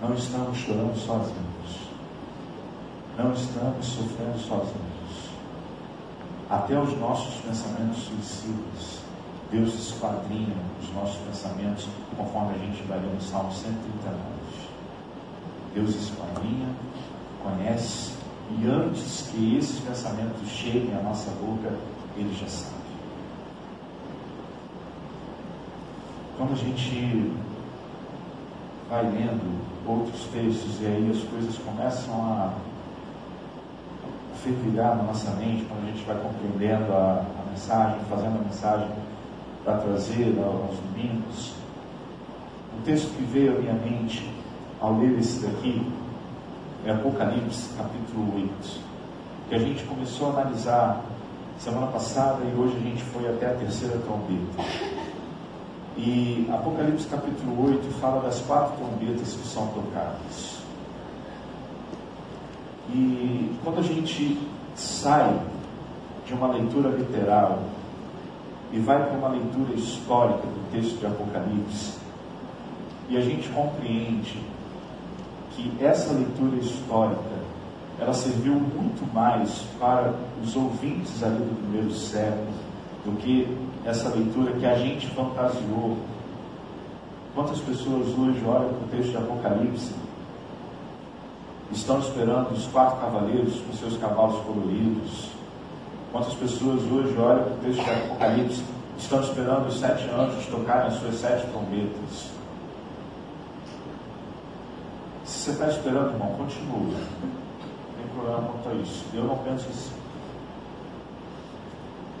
[0.00, 1.90] Não estamos chorando sozinhos.
[3.18, 5.30] Não estamos sofrendo sozinhos.
[6.48, 8.99] Até os nossos pensamentos suicidas,
[9.50, 14.16] Deus esquadrinha os nossos pensamentos, conforme a gente vai ler no Salmo 139.
[15.74, 16.68] Deus esquadrinha,
[17.42, 18.12] conhece,
[18.58, 21.72] e antes que esses pensamentos cheguem à nossa boca,
[22.16, 22.80] Ele já sabe.
[26.36, 27.32] Quando a gente
[28.88, 32.54] vai lendo outros textos e aí as coisas começam a
[34.42, 38.88] fervilhar na nossa mente, quando a gente vai compreendendo a, a mensagem, fazendo a mensagem
[39.64, 41.52] para trazer aos domingos.
[42.78, 44.28] O texto que veio à minha mente
[44.80, 45.86] ao ler esse daqui
[46.84, 48.50] é Apocalipse, capítulo 8,
[49.48, 51.04] que a gente começou a analisar
[51.58, 54.64] semana passada e hoje a gente foi até a terceira trombeta.
[55.96, 60.60] E Apocalipse capítulo 8 fala das quatro trombetas que são tocadas.
[62.88, 64.38] E quando a gente
[64.74, 65.38] sai
[66.26, 67.58] de uma leitura literal
[68.72, 71.98] e vai para uma leitura histórica do texto de Apocalipse,
[73.08, 74.40] e a gente compreende
[75.50, 77.40] que essa leitura histórica
[77.98, 82.46] ela serviu muito mais para os ouvintes ali do primeiro século
[83.04, 83.46] do que
[83.84, 85.96] essa leitura que a gente fantasiou.
[87.34, 89.92] Quantas pessoas hoje olham para o texto de Apocalipse,
[91.72, 95.29] estão esperando os quatro cavaleiros com seus cavalos coloridos?
[96.12, 98.64] Quantas pessoas hoje olham para o texto de Apocalipse,
[98.98, 102.30] estão esperando os sete anjos tocarem as suas sete trombetas?
[105.24, 107.00] Se você está esperando, irmão, continua.
[107.22, 109.04] Não tem problema quanto a isso.
[109.14, 110.00] Eu não penso assim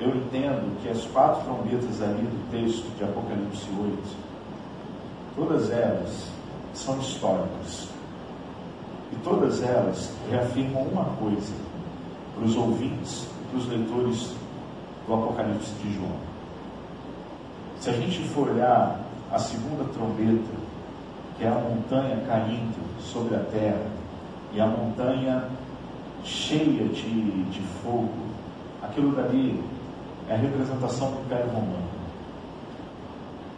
[0.00, 3.98] eu entendo que as quatro trombetas ali do texto de Apocalipse 8,
[5.36, 6.26] todas elas
[6.72, 7.88] são históricas.
[9.12, 11.52] E todas elas reafirmam uma coisa
[12.34, 14.34] para os ouvintes e para os leitores
[15.06, 16.16] do Apocalipse de João.
[17.80, 19.00] Se a gente for olhar
[19.32, 20.60] a segunda trombeta,
[21.36, 23.86] que é a montanha caindo sobre a terra,
[24.52, 25.44] e a montanha
[26.24, 28.10] cheia de, de fogo,
[28.82, 29.62] aquilo dali
[30.28, 31.90] é a representação do Império Romano.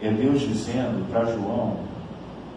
[0.01, 1.77] É Deus dizendo para João,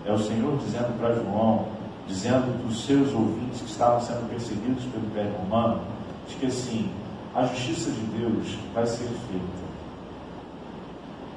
[0.04, 1.66] é o Senhor dizendo para João,
[2.06, 5.80] dizendo para os seus ouvintes que estavam sendo perseguidos pelo Império Romano,
[6.28, 6.90] de que assim,
[7.36, 9.66] a justiça de Deus vai ser feita.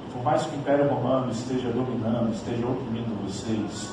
[0.08, 3.92] E por mais que o Império Romano esteja dominando, esteja oprimindo vocês,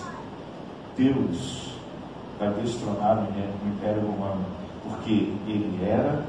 [0.95, 1.73] Deus
[2.39, 4.45] vai destronar o Império Romano,
[4.83, 6.23] porque ele era,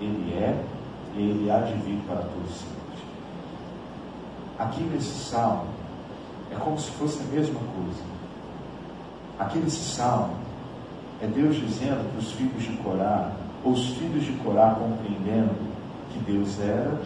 [0.00, 0.64] ele é
[1.14, 2.80] e ele há de vir para todos sempre.
[4.58, 5.66] Aqui nesse salmo
[6.50, 8.02] é como se fosse a mesma coisa.
[9.38, 10.34] Aqui nesse salmo
[11.22, 13.32] é Deus dizendo para os filhos de Corá,
[13.64, 15.54] os filhos de Corá compreendendo
[16.12, 16.98] que Deus era,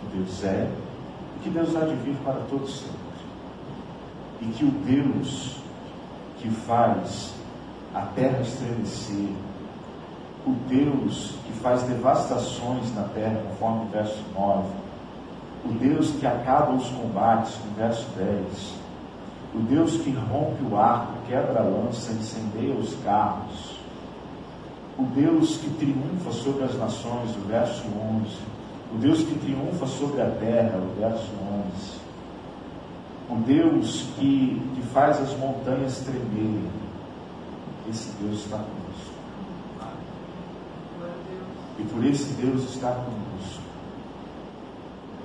[0.00, 0.70] que Deus é,
[1.36, 2.98] e que Deus há de vir para todos sempre.
[4.42, 5.56] E que o Deus
[6.38, 7.34] que faz
[7.94, 9.28] a terra estremecer,
[10.46, 14.68] o Deus que faz devastações na terra, conforme o verso 9,
[15.66, 18.74] o Deus que acaba os combates, no verso 10,
[19.54, 23.79] o Deus que rompe o arco, quebra a lança, incendeia os carros,
[25.00, 28.36] o Deus que triunfa sobre as nações, o verso 11,
[28.92, 31.30] o Deus que triunfa sobre a terra, o verso
[31.70, 32.00] 11,
[33.30, 36.68] o Deus que, que faz as montanhas tremerem,
[37.88, 39.10] esse Deus está conosco.
[41.78, 43.62] E por esse Deus estar conosco,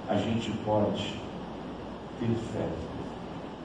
[0.08, 1.20] a gente pode
[2.22, 2.70] ter fé,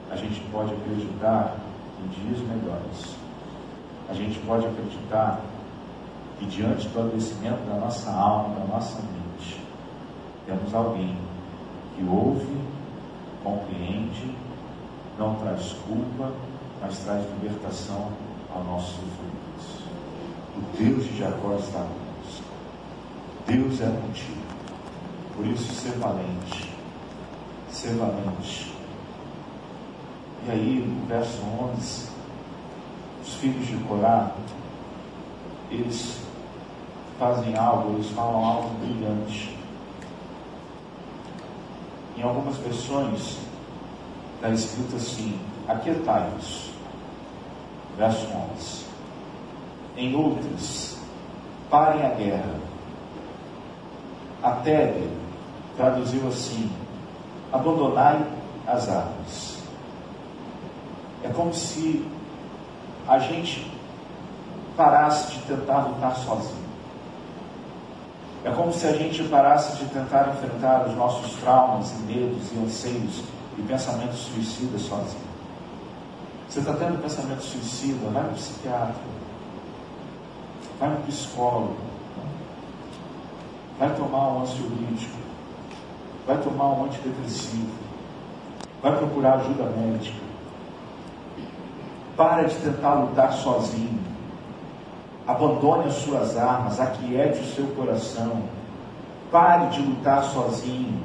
[0.09, 1.55] a gente pode acreditar
[2.03, 3.15] em dias melhores,
[4.09, 5.39] a gente pode acreditar
[6.41, 9.61] que diante do adoecimento da nossa alma, da nossa mente,
[10.47, 11.15] temos alguém
[11.95, 12.57] que ouve,
[13.43, 14.35] compreende,
[15.19, 16.31] não traz culpa,
[16.81, 18.09] mas traz libertação
[18.51, 19.91] ao nosso sofrimento.
[20.57, 22.43] O Deus de Jacó está conosco.
[23.45, 24.41] Deus é contigo.
[25.35, 26.73] Por isso, ser valente.
[27.69, 28.73] Ser valente.
[30.47, 31.39] E aí, no verso
[31.75, 32.09] 11,
[33.23, 34.31] os filhos de Corá,
[35.69, 36.30] eles
[37.21, 39.55] fazem algo, eles falam algo brilhante.
[42.17, 43.37] Em algumas versões,
[44.35, 46.71] está escrito assim: Aquietai-vos.
[47.95, 48.85] Verso 11.
[49.97, 50.97] Em outras,
[51.69, 52.55] parem a guerra.
[54.41, 55.07] A Tebe
[55.77, 56.71] traduziu assim:
[57.53, 58.25] abandonai
[58.65, 59.59] as armas.
[61.23, 62.03] É como se
[63.07, 63.71] a gente
[64.75, 66.60] parasse de tentar lutar sozinho.
[68.43, 72.57] É como se a gente parasse de tentar enfrentar os nossos traumas e medos e
[72.57, 73.23] anseios
[73.57, 75.31] e pensamentos suicidas sozinho.
[76.49, 78.95] Você está tendo pensamento suicida, vai no psiquiatra,
[80.79, 81.77] vai no psicólogo,
[83.77, 85.17] vai tomar um ansiolítico,
[86.25, 87.71] vai tomar um antidepressivo,
[88.81, 90.19] vai procurar ajuda médica.
[92.17, 94.00] Para de tentar lutar sozinho.
[95.27, 98.43] Abandone as suas armas, aquiete o seu coração.
[99.31, 100.99] Pare de lutar sozinho.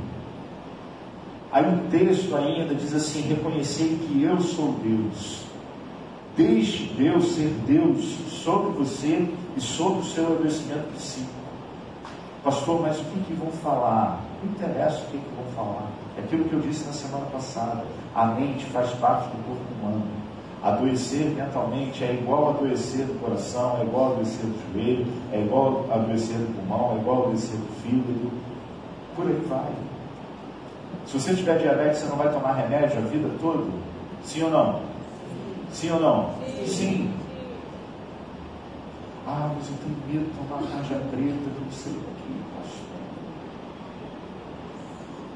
[1.52, 5.44] Aí o texto ainda diz assim: reconhecer que eu sou Deus.
[6.37, 8.05] Deixe Deus ser Deus
[8.42, 11.31] sobre você e sobre o seu adoecimento psíquico.
[12.44, 14.20] Pastor, mas o que, que vão falar?
[14.42, 15.90] Não interessa o que, que vão falar.
[16.16, 17.85] É aquilo que eu disse na semana passada.
[18.14, 20.07] A mente faz parte do corpo humano.
[20.66, 26.37] Adoecer mentalmente é igual adoecer do coração, é igual adoecer do joelho, é igual adoecer
[26.38, 28.33] do pulmão, é igual adoecer do fígado.
[29.14, 29.72] Por aí vai.
[31.07, 33.70] Se você tiver diabetes, você não vai tomar remédio a vida toda?
[34.24, 34.83] Sim ou não?
[35.70, 36.31] Sim ou não?
[36.40, 36.66] Sim.
[36.66, 37.14] Sim.
[39.24, 42.98] Ah, mas eu tenho medo de tomar tarja preta, não sei o que, pastor.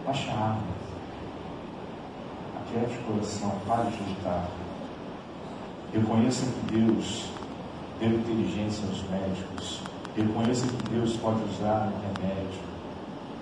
[0.05, 0.62] Baixa a arma.
[2.57, 4.59] Aquiete o coração, pare de lutar.
[5.93, 7.24] Reconheça que Deus
[7.99, 9.80] deu inteligência aos médicos.
[10.16, 12.70] Reconheça que Deus pode usar remédio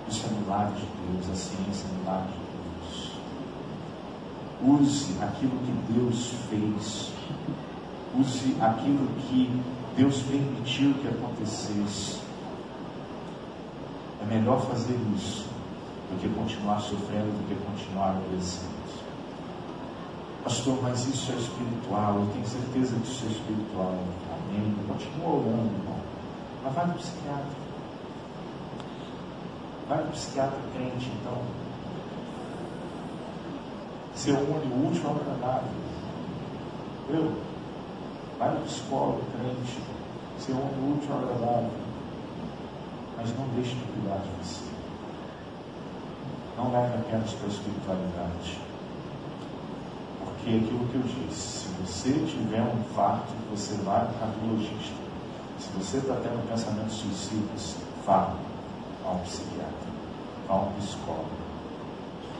[0.09, 2.39] isso é milagre de Deus, a ciência é milagre de
[2.81, 3.11] Deus.
[4.81, 7.11] Use aquilo que Deus fez.
[8.19, 9.61] Use aquilo que
[9.95, 12.21] Deus permitiu que acontecesse.
[14.23, 15.45] É melhor fazer isso
[16.09, 18.98] do que continuar sofrendo, do que continuar adoecendo.
[20.43, 23.99] Pastor, mas isso é espiritual, eu tenho certeza que isso é espiritual.
[24.31, 24.73] Amém.
[24.87, 25.99] Continua orando, irmão.
[26.63, 27.69] Mas vai no psiquiatra.
[29.89, 31.41] Vai para o psiquiatra crente, então.
[34.15, 35.71] Você une o último ao agradável.
[37.09, 37.33] Eu,
[38.37, 39.79] vai no psicólogo, crente,
[40.37, 41.71] você une o último ao agradável.
[43.17, 44.71] Mas não deixe de cuidar de você.
[46.55, 48.68] Não leve apenas para a espiritualidade.
[50.39, 54.95] Porque aquilo que eu disse, se você tiver um infarto, você vai no cardiologista.
[55.59, 57.75] Se você está tendo pensamentos suicidas,
[58.05, 58.33] vá
[59.05, 59.89] a um psiquiatra,
[60.47, 61.29] vá a um psicólogo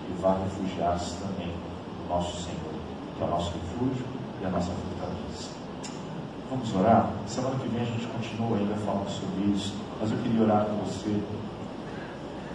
[0.10, 1.54] e vá refugiar-se também
[2.02, 2.74] no nosso Senhor,
[3.18, 4.06] que é o nosso refúgio
[4.42, 5.50] e a nossa fortaleza.
[6.50, 7.12] Vamos orar?
[7.28, 10.78] Semana que vem a gente continua ainda falando sobre isso, mas eu queria orar com
[10.78, 11.22] você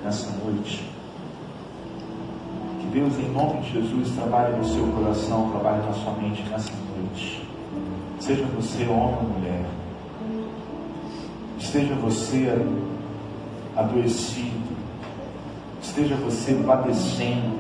[0.03, 0.94] nessa noite.
[2.95, 7.43] Deus, em nome de Jesus, trabalhe no seu coração, trabalhe na sua mente nessa noite.
[8.21, 9.65] Seja você homem ou mulher,
[11.59, 12.57] esteja você
[13.77, 14.77] adoecido,
[15.83, 17.59] esteja você padecendo,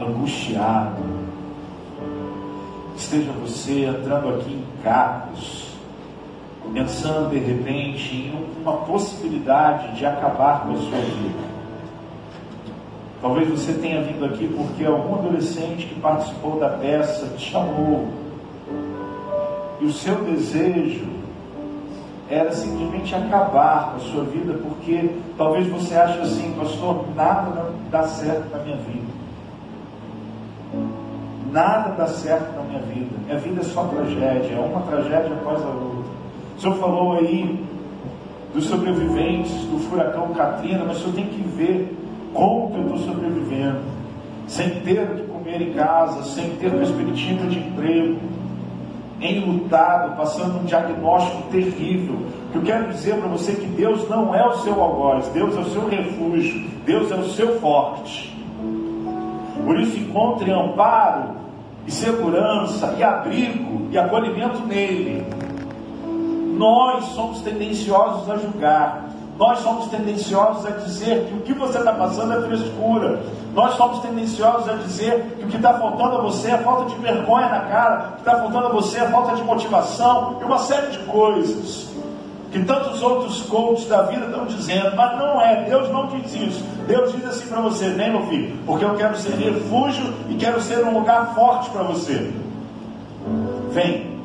[0.00, 1.02] angustiado,
[2.96, 5.72] esteja você entrando aqui em cacos,
[6.72, 11.45] pensando de repente em uma possibilidade de acabar com a sua vida.
[13.20, 18.08] Talvez você tenha vindo aqui porque algum adolescente que participou da peça te chamou.
[19.80, 21.06] E o seu desejo
[22.28, 28.02] era simplesmente acabar com a sua vida, porque talvez você ache assim, pastor, nada dá
[28.04, 29.16] certo na minha vida.
[31.52, 33.16] Nada dá certo na minha vida.
[33.24, 36.12] Minha vida é só tragédia, é uma tragédia após a outra.
[36.56, 37.64] O senhor falou aí
[38.52, 41.96] dos sobreviventes do furacão Katrina, mas o senhor tem que ver
[42.36, 43.80] como que eu estou sobrevivendo,
[44.46, 48.18] sem ter o que comer em casa, sem ter perspectiva de emprego
[49.20, 52.18] enlutado, passando um diagnóstico terrível.
[52.54, 55.64] Eu quero dizer para você que Deus não é o seu algoz, Deus é o
[55.64, 58.36] seu refúgio, Deus é o seu forte.
[59.64, 61.30] Por isso encontre amparo
[61.86, 65.24] e segurança e abrigo e acolhimento nele.
[66.56, 69.05] Nós somos tendenciosos a julgar,
[69.38, 73.20] nós somos tendenciosos a dizer que o que você está passando é frescura.
[73.54, 77.00] Nós somos tendenciosos a dizer que o que está faltando a você é falta de
[77.00, 80.58] vergonha na cara, o que está faltando a você é falta de motivação e uma
[80.58, 81.86] série de coisas.
[82.50, 86.64] Que tantos outros coaches da vida estão dizendo, mas não é, Deus não diz isso.
[86.86, 90.60] Deus diz assim para você: vem, meu filho, porque eu quero ser refúgio e quero
[90.62, 92.32] ser um lugar forte para você.
[93.72, 94.15] Vem,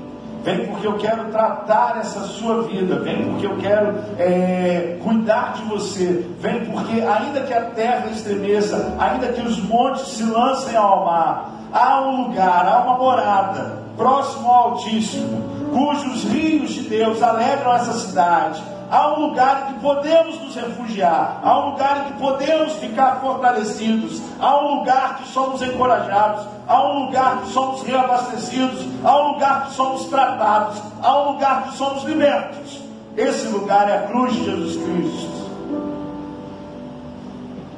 [0.44, 3.00] Vem porque eu quero tratar essa sua vida.
[3.00, 6.26] Vem porque eu quero é, cuidar de você.
[6.40, 11.52] Vem porque, ainda que a terra estremeça, ainda que os montes se lancem ao mar,
[11.72, 17.94] há um lugar, há uma morada próximo ao Altíssimo, cujos rios de Deus alegram essa
[17.94, 22.74] cidade há um lugar em que podemos nos refugiar, há um lugar em que podemos
[22.74, 29.18] ficar fortalecidos, há um lugar que somos encorajados, há um lugar que somos reabastecidos, há
[29.18, 32.82] um lugar que somos tratados, há um lugar que somos libertos.
[33.16, 35.42] Esse lugar é a cruz de Jesus Cristo.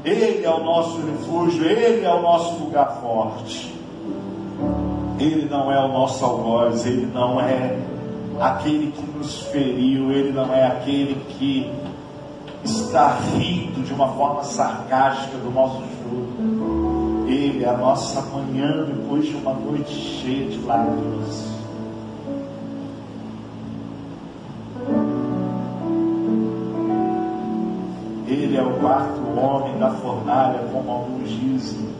[0.03, 3.73] Ele é o nosso refúgio, Ele é o nosso lugar forte.
[5.19, 7.77] Ele não é o nosso algoz, Ele não é
[8.39, 11.71] aquele que nos feriu, ele não é aquele que
[12.63, 17.25] está rindo de uma forma sarcástica do nosso jogo.
[17.27, 21.53] Ele é a nossa manhã depois de uma noite cheia de lágrimas.
[28.27, 31.92] Ele é o quarto homem da fornalha, como alguns dizem.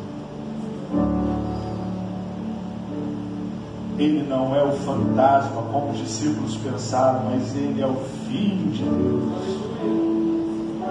[4.04, 7.96] Ele não é o fantasma, como os discípulos pensaram, mas ele é o
[8.28, 9.62] Filho de Deus,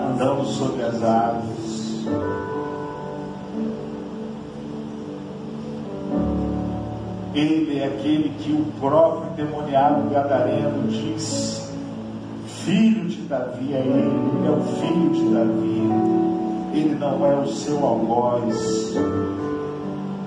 [0.09, 2.07] andando sobre as águas.
[7.35, 11.71] Ele é aquele que o próprio demoniado gadareno diz:
[12.65, 16.79] Filho de Davi é ele, ele é o filho de Davi.
[16.79, 18.95] Ele não é o seu algoz.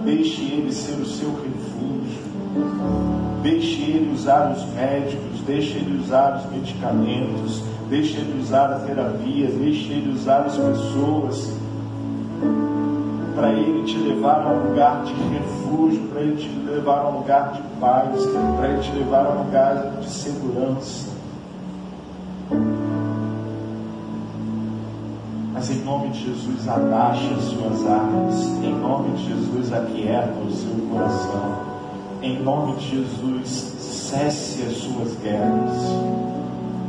[0.04, 2.35] Deixe ele ser o seu refúgio.
[3.42, 9.48] Deixe ele usar os médicos, deixe ele usar os medicamentos, deixe ele usar a terapia,
[9.48, 11.56] deixe ele usar as pessoas
[13.36, 17.20] para ele te levar a um lugar de refúgio, para ele te levar a um
[17.20, 18.26] lugar de paz,
[18.58, 21.10] para ele te levar a um lugar de segurança.
[25.54, 30.52] Mas em nome de Jesus, abaixe as suas armas, em nome de Jesus, aquieta o
[30.52, 31.55] seu coração.
[32.26, 33.50] Em nome de Jesus,
[33.80, 35.78] cesse as suas guerras.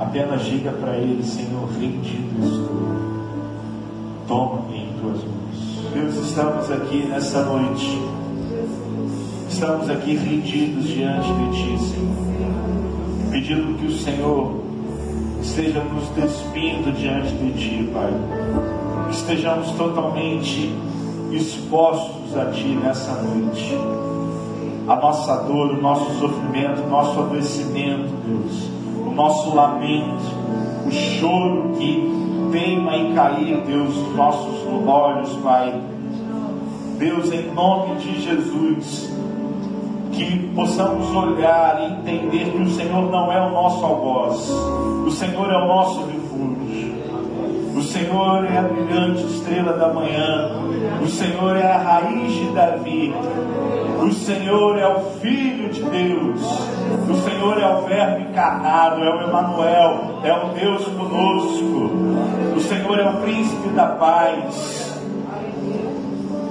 [0.01, 2.97] Apenas diga para ele, Senhor, rendido estou.
[4.27, 5.93] Toma-me em tuas mãos.
[5.93, 7.99] Deus, estamos aqui nessa noite
[9.49, 13.31] Estamos aqui rendidos diante de Ti, Senhor.
[13.31, 14.61] Pedindo que o Senhor
[15.41, 18.13] esteja nos despindo diante de Ti, Pai.
[19.11, 20.71] Estejamos totalmente
[21.33, 23.77] expostos a Ti nessa noite.
[24.89, 28.71] A nossa dor, o nosso sofrimento, o nosso adoecimento, Deus.
[29.05, 30.23] O nosso lamento,
[30.87, 35.75] o choro que teima em cair, Deus, nos nossos olhos, Pai.
[36.99, 39.13] Deus, em nome de Jesus,
[40.13, 44.49] que possamos olhar e entender que o Senhor não é o nosso algoz,
[45.07, 46.07] o Senhor é o nosso
[47.97, 50.51] Senhor é a brilhante estrela da manhã,
[51.03, 53.15] o Senhor é a raiz de Davi,
[54.03, 56.43] o Senhor é o Filho de Deus,
[57.09, 61.91] o Senhor é o Verbo encarnado, é o Emanuel, é o Deus conosco,
[62.55, 64.95] o Senhor é o príncipe da paz,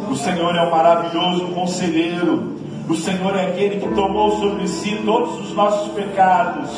[0.09, 2.55] o Senhor é o maravilhoso conselheiro,
[2.89, 6.71] o Senhor é aquele que tomou sobre si todos os nossos pecados.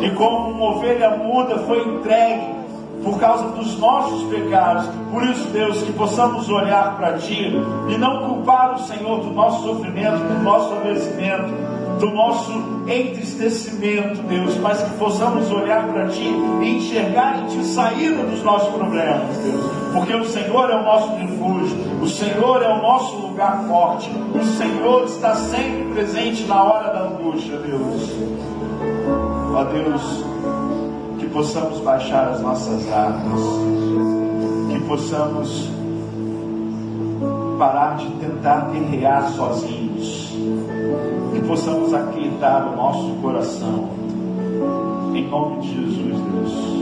[0.00, 2.61] E, como uma ovelha muda, foi entregue
[3.02, 4.86] por causa dos nossos pecados.
[5.10, 7.52] Por isso, Deus, que possamos olhar para Ti
[7.88, 11.52] e não culpar o Senhor do nosso sofrimento, do nosso adoecimento,
[11.98, 12.52] do nosso
[12.86, 18.74] entristecimento, Deus, mas que possamos olhar para Ti e enxergar em Ti saída dos nossos
[18.74, 23.64] problemas, Deus, porque o Senhor é o nosso refúgio, o Senhor é o nosso lugar
[23.68, 28.10] forte, o Senhor está sempre presente na hora da angústia, Deus.
[29.54, 30.24] Ó Deus,
[31.32, 33.40] possamos baixar as nossas armas,
[34.70, 35.70] que possamos
[37.58, 40.36] parar de tentar guerrear sozinhos,
[41.32, 43.88] que possamos aquietar o nosso coração,
[45.14, 46.72] em nome de Jesus, Deus.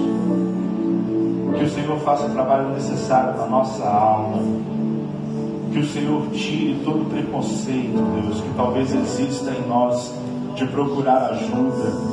[1.59, 4.39] Que o Senhor faça o trabalho necessário na nossa alma,
[5.73, 10.13] que o Senhor tire todo o preconceito, Deus, que talvez exista em nós
[10.57, 12.10] de procurar ajuda,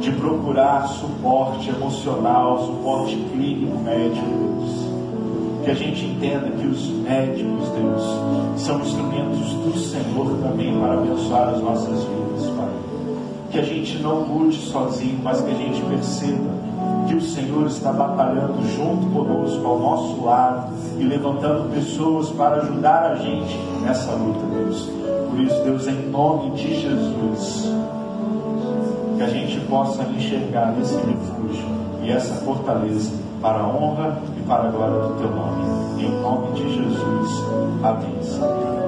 [0.00, 4.90] de procurar suporte emocional, suporte clínico, médico, Deus
[5.64, 11.50] que a gente entenda que os médicos, Deus, são instrumentos do Senhor também para abençoar
[11.50, 12.68] as nossas vidas, Pai.
[13.50, 16.50] Que a gente não lute sozinho, mas que a gente perceba
[17.08, 23.12] que o Senhor está batalhando junto conosco, ao nosso lado, e levantando pessoas para ajudar
[23.12, 24.88] a gente nessa luta, Deus.
[25.28, 27.68] Por isso, Deus, em nome de Jesus,
[29.20, 31.66] que a gente possa enxergar esse refúgio
[32.02, 33.12] e essa fortaleza
[33.42, 36.02] para a honra e para a glória do teu nome.
[36.02, 37.30] Em nome de Jesus.
[37.82, 38.79] Amém.